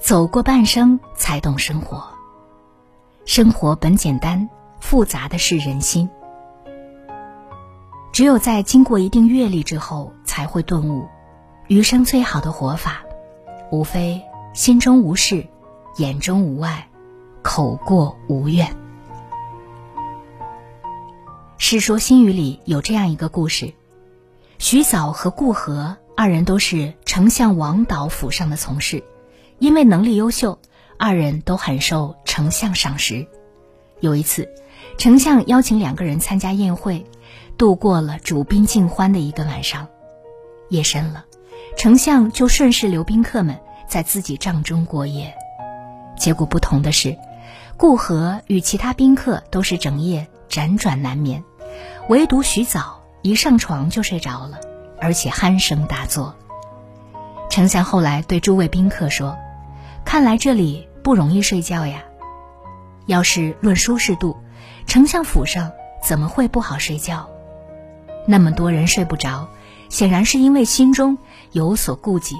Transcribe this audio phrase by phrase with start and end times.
[0.00, 2.02] 走过半生才懂生活。
[3.24, 4.48] 生活本简单，
[4.80, 6.08] 复杂的是人心。
[8.12, 11.06] 只有在经过一定阅历之后，才会顿悟，
[11.66, 13.02] 余生最好的活法，
[13.70, 14.22] 无非
[14.54, 15.46] 心中无事，
[15.96, 16.88] 眼中无爱，
[17.42, 18.66] 口过无怨。
[21.58, 23.74] 《世说新语》里有这样一个故事：
[24.58, 25.96] 徐藻和顾和。
[26.16, 29.04] 二人都是丞相王导府上的从事，
[29.58, 30.58] 因为能力优秀，
[30.98, 33.26] 二人都很受丞相赏识。
[34.00, 34.48] 有一次，
[34.98, 37.06] 丞相邀请两个人参加宴会，
[37.56, 39.88] 度过了主宾尽欢的一个晚上。
[40.70, 41.24] 夜深了，
[41.76, 45.34] 丞相就顺势留宾客们在自己帐中过夜。
[46.16, 47.16] 结果不同的是，
[47.76, 51.42] 顾和与其他宾客都是整夜辗转难眠，
[52.08, 54.60] 唯独徐藻一上床就睡着了。
[55.00, 56.34] 而且鼾声大作。
[57.50, 59.38] 丞相后来对诸位宾客说
[60.08, 62.02] ：“看来这里不容易睡觉呀。
[63.04, 64.34] 要是论舒适度，
[64.86, 65.70] 丞相府上
[66.02, 67.28] 怎么会不好睡觉？
[68.26, 69.46] 那么多人睡不着，
[69.90, 71.18] 显然是因为心中
[71.52, 72.36] 有所顾忌，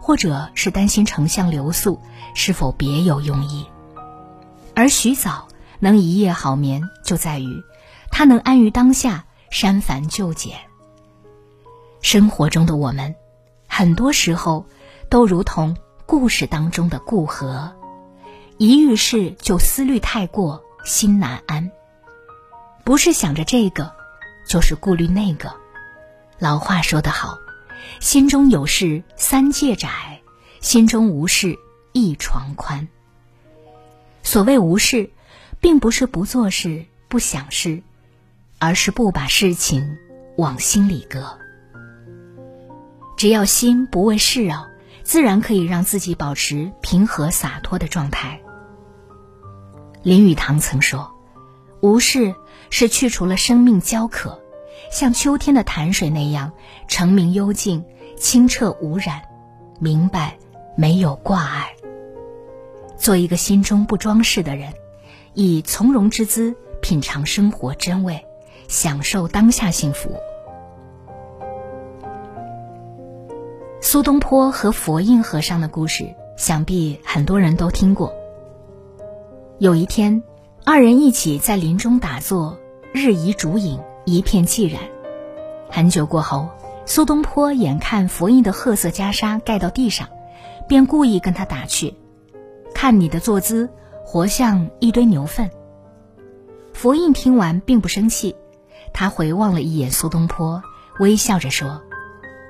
[0.00, 2.00] 或者是担心丞相留宿
[2.34, 3.64] 是否别有用意。
[4.74, 5.46] 而徐藻
[5.78, 7.62] 能一夜好眠，就在于
[8.10, 10.56] 他能安于当下，删繁就简。”
[12.02, 13.14] 生活中的我们，
[13.68, 14.66] 很多时候
[15.08, 17.72] 都如同故事当中的顾河，
[18.58, 21.70] 一遇事就思虑太过，心难安。
[22.84, 23.90] 不是想着这个，
[24.46, 25.52] 就是顾虑那个。
[26.38, 27.38] 老话说得好，
[28.00, 30.20] 心中有事三界窄，
[30.60, 31.58] 心中无事
[31.92, 32.86] 一床宽。
[34.22, 35.10] 所谓无事，
[35.58, 37.82] 并不是不做事、不想事，
[38.58, 39.96] 而是不把事情
[40.36, 41.38] 往心里搁。
[43.16, 44.66] 只要心不为事扰，
[45.04, 48.40] 自然可以让自己保持平和洒脱的状态。
[50.02, 51.14] 林语堂曾说
[51.80, 52.34] ：“无事
[52.70, 54.42] 是去除了生命焦渴，
[54.90, 56.52] 像秋天的潭水那样
[56.88, 57.84] 澄明幽静、
[58.16, 59.22] 清澈无染，
[59.78, 60.38] 明白
[60.76, 61.70] 没有挂碍。
[62.96, 64.72] 做一个心中不装饰的人，
[65.34, 68.26] 以从容之姿品尝生活真味，
[68.68, 70.16] 享受当下幸福。”
[73.94, 78.12] 苏东坡和佛印和尚的故事，想必很多人都听过。
[79.60, 80.20] 有一天，
[80.64, 82.58] 二人一起在林中打坐，
[82.92, 84.82] 日移烛影，一片寂然。
[85.70, 86.48] 很久过后，
[86.84, 90.08] 苏东坡眼看佛印的褐色袈裟盖到地上，
[90.66, 91.94] 便故意跟他打趣
[92.74, 93.70] ：“看你的坐姿，
[94.04, 95.48] 活像一堆牛粪。”
[96.74, 98.34] 佛印听完并不生气，
[98.92, 100.60] 他回望了一眼苏东坡，
[100.98, 101.80] 微笑着说：“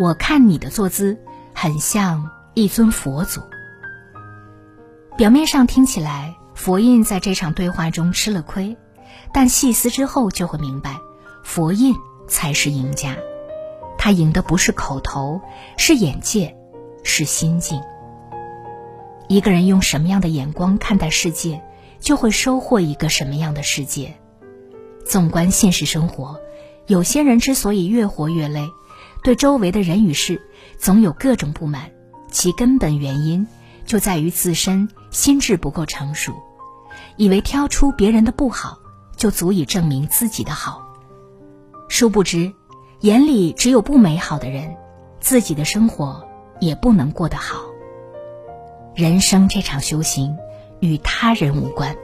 [0.00, 1.16] 我看你的坐姿。”
[1.60, 3.40] 很像一尊佛祖。
[5.16, 8.76] 表面上听起来，佛印在这场对话中吃了亏，
[9.32, 11.00] 但细思之后就会明白，
[11.42, 11.96] 佛印
[12.28, 13.16] 才是赢家。
[13.98, 15.40] 他赢的不是口头，
[15.76, 16.56] 是眼界，
[17.02, 17.82] 是心境。
[19.26, 21.60] 一个人用什么样的眼光看待世界，
[21.98, 24.14] 就会收获一个什么样的世界。
[25.04, 26.38] 纵观现实生活，
[26.86, 28.70] 有些人之所以越活越累。
[29.24, 30.40] 对周围的人与事，
[30.78, 31.90] 总有各种不满，
[32.30, 33.46] 其根本原因
[33.84, 36.32] 就在于自身心智不够成熟，
[37.16, 38.78] 以为挑出别人的不好，
[39.16, 40.86] 就足以证明自己的好。
[41.88, 42.52] 殊不知，
[43.00, 44.76] 眼里只有不美好的人，
[45.20, 46.26] 自己的生活
[46.60, 47.56] 也不能过得好。
[48.94, 50.36] 人生这场修行，
[50.80, 51.96] 与他人无关。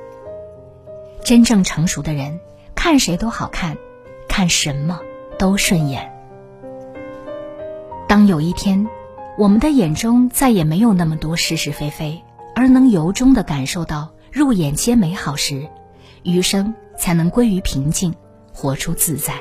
[1.25, 2.41] 真正成熟的人，
[2.75, 3.77] 看谁都好看，
[4.29, 5.01] 看什么
[5.39, 6.14] 都顺眼。
[8.07, 8.87] 当有一天，
[9.37, 12.23] 我们的眼中再也没有那么多是是非非，
[12.55, 15.69] 而能由衷的感受到入眼皆美好时，
[16.23, 18.15] 余生才能归于平静，
[18.53, 19.35] 活出自在。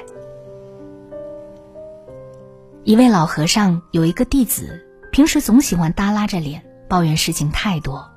[2.83, 8.09] 一位老和尚有一个弟子，平时总喜欢耷拉着脸抱怨事情太多，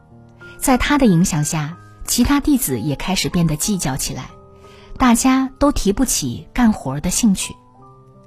[0.58, 1.76] 在他的影响下，
[2.06, 4.30] 其他弟子也开始变得计较起来，
[4.96, 7.52] 大家都提不起干活的兴趣。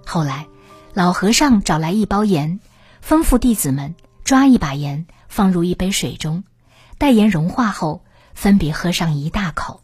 [0.06, 0.46] 后来。
[0.94, 2.60] 老和尚找来一包盐，
[3.08, 6.44] 吩咐弟子们抓一把盐放入一杯水中，
[6.98, 8.04] 待盐融化后，
[8.34, 9.82] 分别喝上一大口。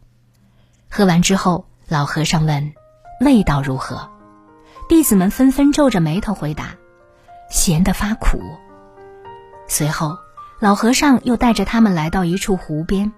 [0.89, 2.73] 喝完之后，老和尚问
[3.21, 4.09] ：“味道如何？”
[4.89, 6.75] 弟子们纷纷皱着眉头回答
[7.51, 8.41] ：“咸得发苦。”
[9.67, 10.17] 随后，
[10.59, 13.13] 老和尚又带着他们来到一处湖边，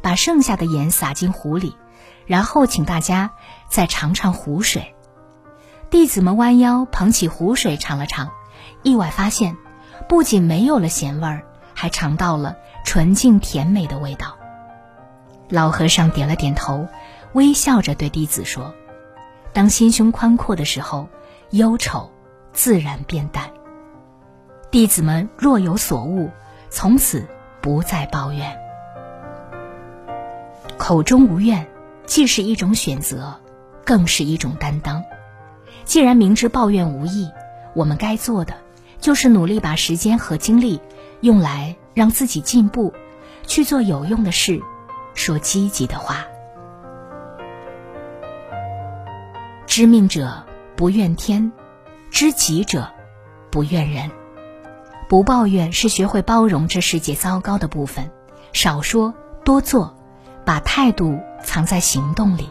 [0.00, 1.76] 把剩下的盐撒进湖里，
[2.24, 3.32] 然后请大家
[3.68, 4.94] 再尝尝湖水。
[5.92, 8.30] 弟子们弯腰捧起湖水尝了尝，
[8.82, 9.58] 意外发现，
[10.08, 11.42] 不仅没有了咸味儿，
[11.74, 14.38] 还尝到了纯净甜美的味道。
[15.50, 16.88] 老和尚点了点头，
[17.34, 18.72] 微笑着对弟子说。
[19.52, 21.10] 当心胸宽阔的时候，
[21.50, 22.10] 忧愁
[22.54, 23.50] 自然变淡。
[24.70, 26.30] 弟子们若有所悟，
[26.70, 27.28] 从此
[27.60, 28.58] 不再抱怨。
[30.78, 31.66] 口中无怨，
[32.06, 33.38] 既是一种选择，
[33.84, 35.04] 更是一种担当。
[35.92, 37.30] 既然明知抱怨无益，
[37.74, 38.54] 我们该做的
[38.98, 40.80] 就是努力把时间和精力
[41.20, 42.94] 用来让自己进步，
[43.46, 44.58] 去做有用的事，
[45.12, 46.24] 说积极的话。
[49.66, 50.42] 知命者
[50.76, 51.52] 不怨天，
[52.10, 52.90] 知己者
[53.50, 54.10] 不怨人。
[55.10, 58.10] 不抱怨是学会包容这世界糟糕的部分，
[58.54, 59.12] 少说
[59.44, 59.94] 多做，
[60.46, 62.48] 把态度藏在行动里。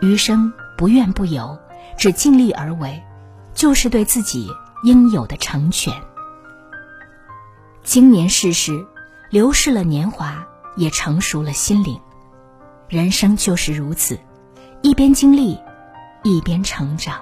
[0.00, 1.58] 余生不怨不尤，
[1.96, 3.02] 只尽力而为，
[3.54, 4.50] 就是对自己
[4.84, 5.94] 应有的成全。
[7.82, 8.86] 经年世事，
[9.30, 10.46] 流逝了年华，
[10.76, 12.00] 也成熟了心灵。
[12.88, 14.18] 人生就是如此，
[14.82, 15.58] 一边经历。
[16.24, 17.20] 一边成长，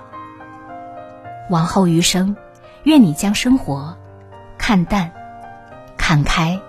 [1.48, 2.36] 往后余生，
[2.82, 3.96] 愿你将生活
[4.58, 5.10] 看淡、
[5.96, 6.60] 看开、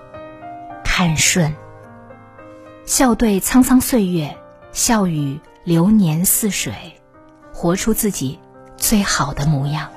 [0.82, 1.54] 看顺，
[2.86, 4.38] 笑对沧桑岁月，
[4.72, 7.01] 笑语流年似水，
[7.62, 8.40] 活出自己
[8.76, 9.92] 最好的模样。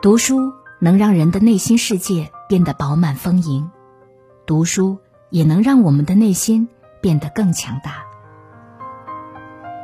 [0.00, 0.54] 读书。
[0.80, 3.70] 能让人的内心世界变得饱满丰盈，
[4.44, 4.98] 读书
[5.30, 6.68] 也能让我们的内心
[7.00, 8.04] 变得更强大。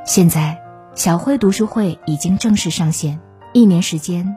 [0.04, 0.60] 现在，
[0.94, 3.18] 小慧读书会已经正式上线，
[3.54, 4.36] 一年时间，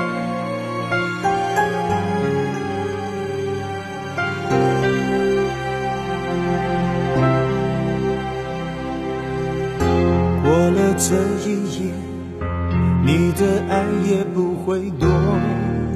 [10.97, 11.15] 这
[11.45, 11.49] 一
[11.79, 11.91] 夜，
[13.05, 15.07] 你的爱也不会多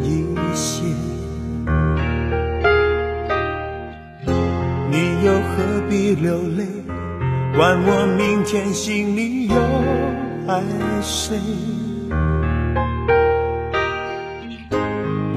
[0.02, 0.26] 一
[0.56, 0.84] 些。
[4.90, 6.66] 你又何必流泪？
[7.56, 9.56] 管我明天心里有
[10.48, 10.62] 爱
[11.02, 11.38] 谁？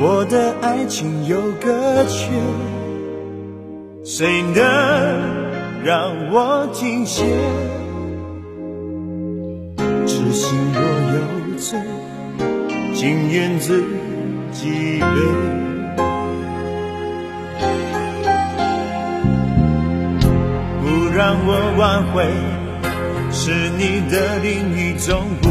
[0.00, 2.31] 我的爱情有个缺，
[4.05, 4.64] 谁能
[5.84, 7.25] 让我停歇？
[12.98, 13.81] 情愿自
[14.50, 15.06] 己背。
[21.14, 22.26] 让我挽回，
[23.31, 25.48] 是你的另一种不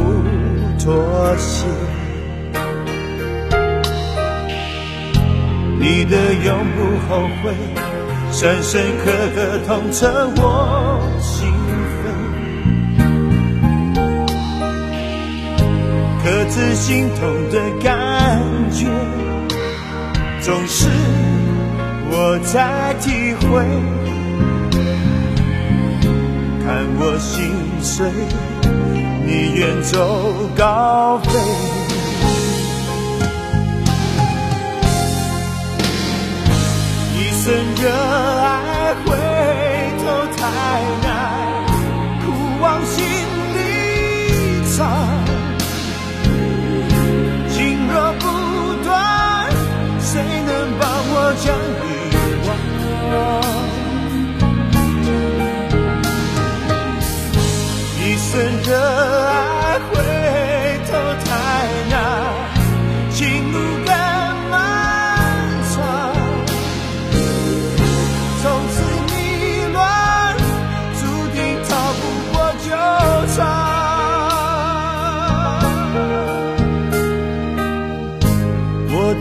[0.77, 1.66] 妥协。
[5.80, 7.54] 你的永不后悔，
[8.30, 11.00] 深深刻刻痛彻我
[16.28, 16.76] 各自。
[16.76, 18.40] 心痛的感
[18.72, 18.86] 觉，
[20.42, 20.90] 总是
[22.10, 23.48] 我在体会。
[26.64, 28.12] 看我心碎，
[29.26, 29.98] 你远走
[30.56, 31.30] 高飞。
[37.16, 39.10] 一生热爱，回
[40.04, 40.06] 头
[40.38, 40.40] 太
[41.04, 41.07] 难，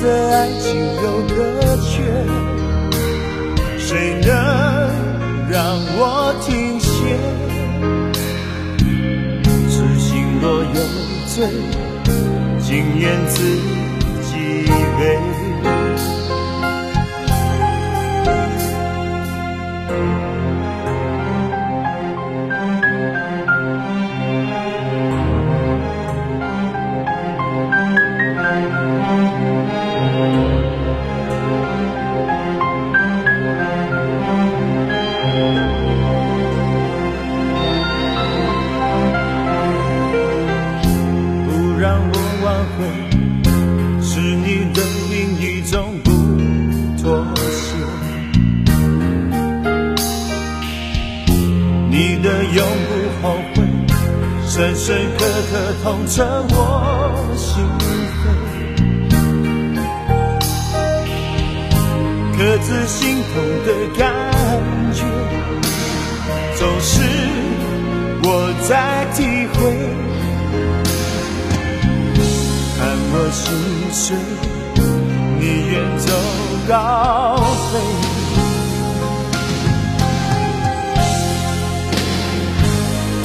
[0.01, 0.05] 的
[0.37, 2.03] 爱情有个缺，
[3.79, 4.29] 谁能
[5.49, 6.87] 让我停歇？
[9.69, 10.81] 痴心若有
[11.27, 11.35] 罪，
[12.61, 13.43] 今夜自
[44.03, 46.11] 是你的另一种不
[47.03, 47.75] 妥协。
[51.91, 52.91] 你的永不
[53.23, 53.25] 后
[53.55, 53.57] 悔，
[54.47, 54.85] 深深
[55.19, 55.53] 刻刻
[55.83, 56.55] 痛彻我
[57.37, 58.23] 心扉。
[62.39, 64.03] 刻自心痛的感
[64.93, 64.99] 觉，
[66.55, 66.93] 总是
[68.23, 68.27] 我
[68.69, 68.71] 在
[69.15, 69.19] 体
[69.55, 69.59] 会。
[73.37, 73.53] 心
[73.93, 74.17] 碎，
[75.39, 76.09] 你远走
[76.67, 77.37] 高
[77.71, 77.73] 飞。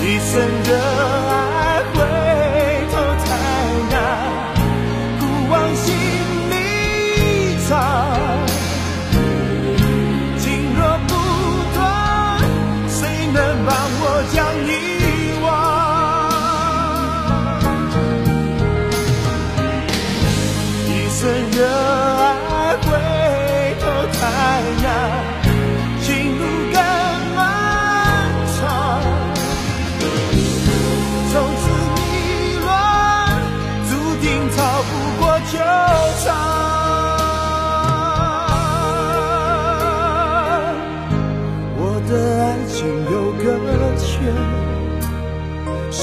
[0.04, 0.70] 一生的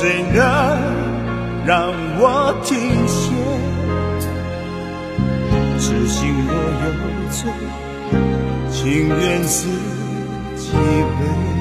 [0.00, 0.38] 谁能
[1.66, 1.90] 让
[2.20, 2.78] 我停
[3.08, 3.34] 歇？
[5.76, 7.02] 痴心若有
[7.32, 7.50] 罪，
[8.70, 9.66] 情愿自
[10.56, 10.70] 己
[11.18, 11.57] 背。